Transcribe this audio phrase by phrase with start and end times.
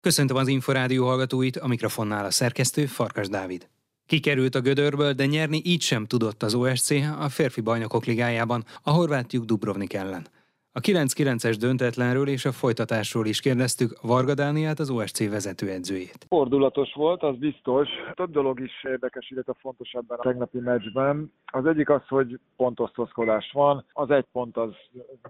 [0.00, 3.68] Köszöntöm az Inforádió hallgatóit, a mikrofonnál a szerkesztő Farkas Dávid.
[4.06, 8.90] Kikerült a gödörből, de nyerni így sem tudott az OSC a férfi bajnokok ligájában, a
[8.90, 10.26] horvátjuk Dubrovnik ellen.
[10.72, 16.26] A 9-9-es döntetlenről és a folytatásról is kérdeztük Varga Dániát, az OSC vezetőedzőjét.
[16.28, 17.88] Fordulatos volt, az biztos.
[18.14, 21.32] Több dolog is érdekes, illetve fontos ebben a tegnapi meccsben.
[21.44, 23.84] Az egyik az, hogy pontosztozkodás van.
[23.92, 24.74] Az egy pont az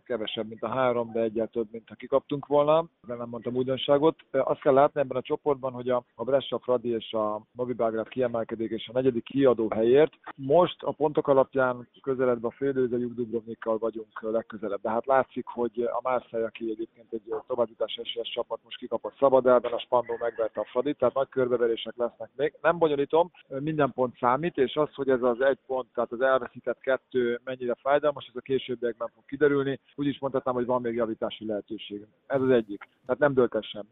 [0.05, 2.85] kevesebb, mint a három, de egyel több, mint ha kikaptunk volna.
[3.07, 4.17] Nem mondtam újdonságot.
[4.31, 8.09] Azt kell látni ebben a csoportban, hogy a, a Brescia, Fradi és a Novi Belgrád
[8.09, 10.13] kiemelkedik, és a negyedik kiadó helyért.
[10.35, 14.81] Most a pontok alapján közeledve a félőze Dubrovnikkal vagyunk legközelebb.
[14.81, 19.73] De hát látszik, hogy a Marseille, aki egyébként egy továbbítás esélyes csapat, most kikapott Szabadában,
[19.73, 22.55] a Spandó megverte a Fradit, tehát nagy körbeverések lesznek még.
[22.63, 26.81] Nem bonyolítom, minden pont számít, és az, hogy ez az egy pont, tehát az elveszített
[26.81, 29.81] kettő mennyire fájdalmas, ez a későbbiekben fog kiderülni.
[29.95, 32.07] Úgy is mondhatnám, hogy van még javítási lehetőség.
[32.27, 32.89] Ez az egyik.
[33.07, 33.87] Tehát nem dölt sem.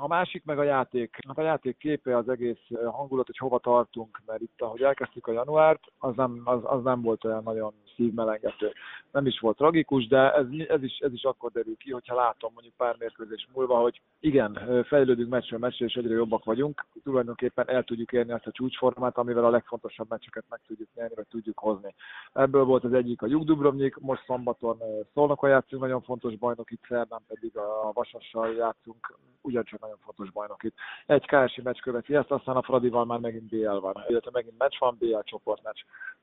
[0.00, 1.18] A másik meg a játék.
[1.26, 5.32] Hát a játék képe az egész hangulat, hogy hova tartunk, mert itt, ahogy elkezdtük a
[5.32, 8.72] januárt, az nem, az, az nem volt olyan nagyon szívmelengető.
[9.12, 12.52] Nem is volt tragikus, de ez, ez, is, ez is akkor derül ki, hogyha látom
[12.52, 17.82] mondjuk pár mérkőzés múlva, hogy igen, fejlődünk meccsről meccsről, és egyre jobbak vagyunk, tulajdonképpen el
[17.82, 21.94] tudjuk érni azt a csúcsformát, amivel a legfontosabb meccseket meg tudjuk nyerni, vagy tudjuk hozni.
[22.32, 24.78] Ebből volt az egyik a Jugdubrovnik, most szombaton
[25.14, 30.62] Szolnokon játszunk, nagyon fontos bajnok itt, szerdán pedig a Vasassal játszunk, ugyancsak nagyon fontos bajnok
[30.62, 30.74] itt.
[31.06, 34.78] Egy KSI meccs követi ezt, aztán a Fradival már megint BL van, illetve megint meccs
[34.78, 35.80] van, BL csoportmeccs.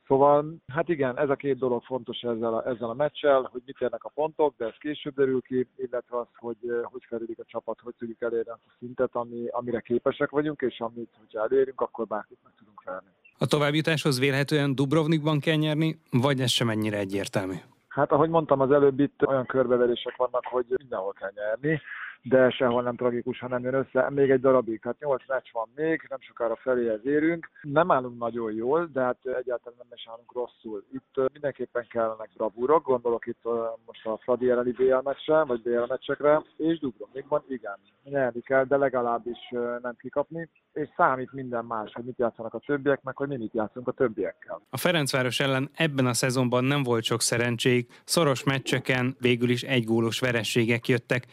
[0.07, 3.77] Szóval, hát igen, ez a két dolog fontos ezzel a, ezzel a meccsel, hogy mit
[3.79, 7.79] érnek a pontok, de ez később derül ki, illetve az, hogy hogy fejlődik a csapat,
[7.79, 12.07] hogy tudjuk elérni azt a szintet, ami, amire képesek vagyunk, és amit, hogyha elérünk, akkor
[12.07, 13.07] bárkit meg tudunk verni.
[13.37, 17.55] A továbbjutáshoz vélhetően Dubrovnikban kell nyerni, vagy ez sem ennyire egyértelmű?
[17.87, 21.81] Hát ahogy mondtam az előbb, itt olyan körbeverések vannak, hogy mindenhol kell nyerni
[22.23, 24.09] de sehol nem tragikus, ha nem jön össze.
[24.09, 27.49] Még egy darabig, hát nyolc meccs van még, nem sokára feléhez érünk.
[27.61, 30.83] Nem állunk nagyon jól, de hát egyáltalán nem is állunk rosszul.
[30.93, 33.43] Itt mindenképpen kellenek bravúrok, gondolok itt
[33.85, 38.77] most a Fradi elleni BL meccsre, vagy BL meccsekre, és Dubrovnikban igen, nyerni kell, de
[38.77, 39.37] legalábbis
[39.81, 43.53] nem kikapni, és számít minden más, hogy mit játszanak a többiek, meg hogy mi mit
[43.53, 44.61] játszunk a többiekkel.
[44.69, 49.83] A Ferencváros ellen ebben a szezonban nem volt sok szerencséig, szoros meccseken végül is egy
[49.83, 51.25] gólos verességek jöttek.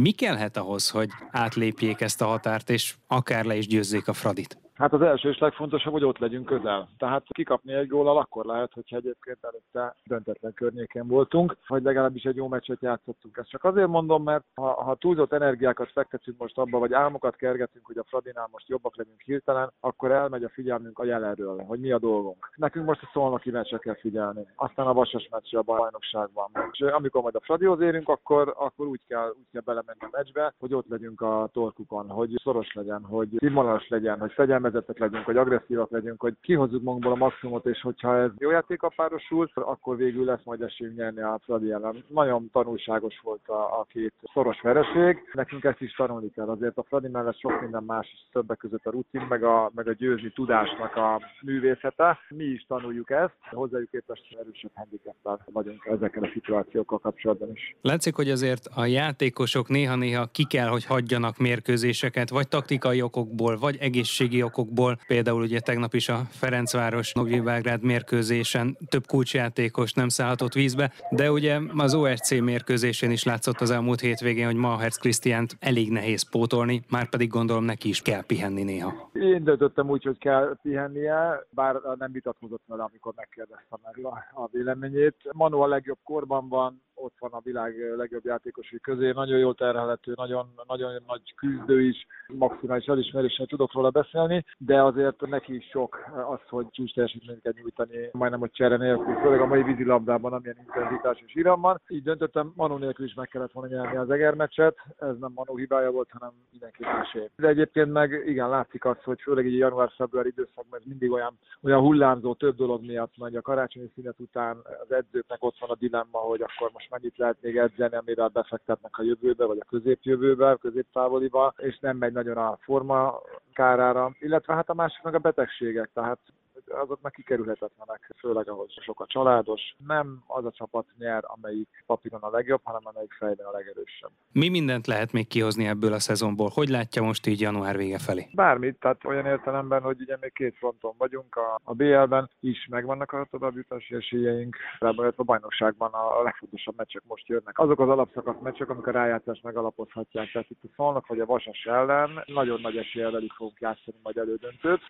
[0.00, 4.65] Mi kellhet ahhoz, hogy átlépjék ezt a határt, és akár le is győzzék a Fradit?
[4.76, 6.88] Hát az első és legfontosabb, hogy ott legyünk közel.
[6.98, 12.36] Tehát kikapni egy góllal akkor lehet, hogyha egyébként előtte döntetlen környéken voltunk, vagy legalábbis egy
[12.36, 13.36] jó meccset játszottunk.
[13.36, 17.86] Ezt csak azért mondom, mert ha, ha túlzott energiákat fektetünk most abba, vagy álmokat kergetünk,
[17.86, 21.90] hogy a Fradinál most jobbak legyünk hirtelen, akkor elmegy a figyelmünk a jelenről, hogy mi
[21.92, 22.50] a dolgunk.
[22.54, 26.50] Nekünk most a szolnoki meccset kell figyelni, aztán a vasas meccsre a bajnokságban.
[26.72, 30.54] És amikor majd a Fradihoz érünk, akkor, akkor úgy, kell, úgy kell belemenni a meccsbe,
[30.58, 35.24] hogy ott legyünk a torkukon, hogy szoros legyen, hogy színvonalas legyen, hogy fegyelme fegyelmezettek legyünk,
[35.24, 39.96] hogy agresszívak legyünk, hogy kihozzuk magunkból a maximumot, és hogyha ez jó játéka párosul, akkor
[39.96, 42.04] végül lesz majd esélyünk nyerni a Fradi ellen.
[42.08, 45.18] Nagyon tanulságos volt a, a két szoros vereség.
[45.32, 46.48] Nekünk ezt is tanulni kell.
[46.48, 49.88] Azért a Fradi mellett sok minden más is többek között a rutin, meg a, meg
[49.88, 52.18] a győzni tudásnak a művészete.
[52.28, 57.76] Mi is tanuljuk ezt, hozzájuk képest erősebb handicappel vagyunk ezekkel a szituációkkal kapcsolatban is.
[57.82, 63.76] Látszik, hogy azért a játékosok néha-néha ki kell, hogy hagyjanak mérkőzéseket, vagy taktikai okokból, vagy
[63.80, 64.98] egészségi okokból okokból.
[65.06, 71.30] Például ugye tegnap is a Ferencváros Novi Belgrád mérkőzésen több kulcsjátékos nem szállhatott vízbe, de
[71.30, 76.82] ugye az OSC mérkőzésén is látszott az elmúlt hétvégén, hogy Mahertz Krisztiánt elég nehéz pótolni,
[76.90, 79.10] már pedig gondolom neki is kell pihenni néha.
[79.12, 85.16] Én döntöttem úgy, hogy kell pihennie, bár nem vitatkozott vele, amikor megkérdeztem meg a véleményét.
[85.32, 90.12] Manu a legjobb korban van, ott van a világ legjobb játékosai közé, nagyon jól terhelhető,
[90.16, 95.98] nagyon, nagyon nagy küzdő is, maximális elismeréssel tudok róla beszélni, de azért neki is sok
[96.30, 100.58] az, hogy csúcs teljesítményt kell nyújtani, majdnem, hogy csere nélkül, főleg a mai vízilabdában, amilyen
[100.58, 101.80] intenzitás és iram van.
[101.88, 105.56] Így döntöttem, Manu nélkül is meg kellett volna nyerni az Eger meccset, ez nem Manu
[105.56, 107.30] hibája volt, hanem mindenki másé.
[107.36, 111.80] De egyébként meg igen, látszik az, hogy főleg egy január-február időszakban ez mindig olyan, olyan
[111.80, 116.18] hullámzó több dolog miatt megy a karácsonyi szünet után az edzőknek ott van a dilemma,
[116.18, 120.56] hogy akkor most most mennyit lehet még edzeni, amire befektetnek a jövőbe, vagy a középjövőbe,
[120.60, 123.20] középtávoliba, és nem megy nagyon a forma
[123.52, 124.14] kárára.
[124.18, 126.18] Illetve hát a másik meg a betegségek, tehát
[126.68, 129.60] azoknak kikerülhetetlenek, főleg ahol sok a családos.
[129.86, 134.10] Nem az a csapat nyer, amelyik papíron a legjobb, hanem amelyik fejben a legerősebb.
[134.32, 136.50] Mi mindent lehet még kihozni ebből a szezonból?
[136.54, 138.28] Hogy látja most így január vége felé?
[138.34, 143.12] Bármit, tehát olyan értelemben, hogy ugye még két fronton vagyunk, a, a BL-ben is megvannak
[143.12, 147.58] a továbbjutási esélyeink, de a bajnokságban a, legfontosabb meccsek most jönnek.
[147.58, 151.64] Azok az alapszakasz meccsek, amik a rájátszást megalapozhatják, tehát itt a Szolnok vagy a Vasas
[151.64, 154.80] ellen nagyon nagy eséllyel velük fogunk játszani majd elődöntőt,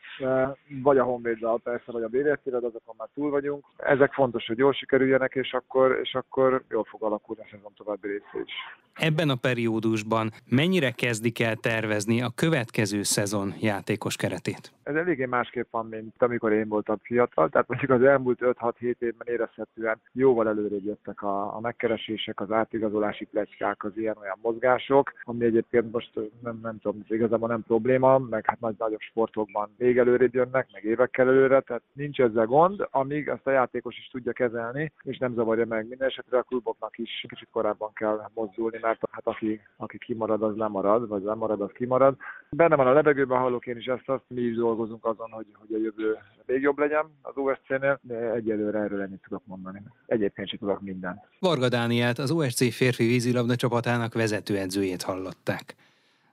[0.83, 3.65] vagy a Honvéddal persze, vagy a BVT-vel, azokon már túl vagyunk.
[3.77, 8.09] Ezek fontos, hogy jól sikerüljenek, és akkor, és akkor jól fog alakulni a szezon további
[8.09, 8.53] része is.
[8.95, 14.76] Ebben a periódusban mennyire kezdik el tervezni a következő szezon játékos keretét?
[14.87, 19.27] Ez eléggé másképp van, mint amikor én voltam fiatal, tehát mondjuk az elmúlt 5-6-7 évben
[19.27, 25.93] érezhetően jóval előrébb jöttek a, a megkeresések, az átigazolási plegykák, az ilyen-olyan mozgások, ami egyébként
[25.93, 26.11] most
[26.43, 30.85] nem, nem tudom, igazából nem probléma, meg hát nagy nagyobb sportokban még előrébb jönnek, meg
[30.85, 35.35] évekkel előre, tehát nincs ezzel gond, amíg ezt a játékos is tudja kezelni, és nem
[35.35, 35.89] zavarja meg.
[35.89, 40.57] Minden esetre a kluboknak is kicsit korábban kell mozdulni, mert hát aki, aki kimarad, az
[40.57, 42.17] lemarad, vagy lemarad, az kimarad.
[42.51, 45.79] Benne van a levegőben, hallok én is ezt, azt mi is azon, hogy, hogy a
[45.79, 49.83] jövő még jobb legyen az OSC-nél, de egyelőre erről ennyit tudok mondani.
[50.07, 51.19] Egyébként sem tudok mindent.
[51.39, 55.75] Varga Dánielt, az OSC férfi vízilabda csapatának vezetőedzőjét hallották.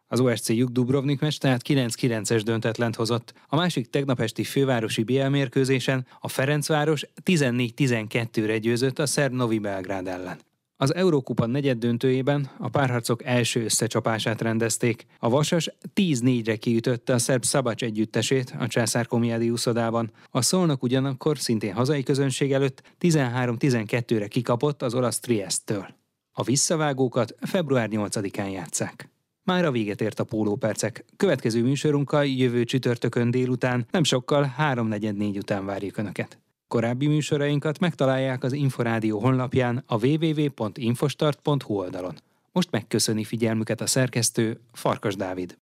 [0.08, 3.34] Az OSC Juk Dubrovnik meccs tehát 9-9-es döntetlent hozott.
[3.48, 10.08] A másik tegnap esti fővárosi BL mérkőzésen a Ferencváros 14-12-re győzött a szerb Novi Belgrád
[10.08, 10.38] ellen.
[10.84, 15.06] Az Eurókupa negyed döntőjében a párharcok első összecsapását rendezték.
[15.20, 20.12] A Vasas 10-4-re kiütötte a szerb Szabacs együttesét a Császár Komiádi úszodában.
[20.30, 25.88] A Szolnok ugyanakkor szintén hazai közönség előtt 13-12-re kikapott az olasz Trieste-től.
[26.32, 29.10] A visszavágókat február 8-án játszák.
[29.44, 31.06] Már a véget ért a pólópercek.
[31.18, 36.38] Következő műsorunkkal jövő csütörtökön délután, nem sokkal 3.44 után várjuk Önöket.
[36.68, 42.16] Korábbi műsorainkat megtalálják az Inforádió honlapján a www.infostart.hu oldalon.
[42.52, 45.58] Most megköszöni figyelmüket a szerkesztő Farkas Dávid.